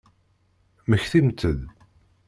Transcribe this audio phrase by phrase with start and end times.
[0.85, 1.41] Mmektimt-d!